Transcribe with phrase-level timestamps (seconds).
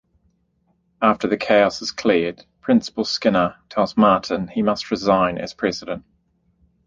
[0.99, 6.03] After the chaos has cleared, Principal Skinner tells Martin he must resign as president.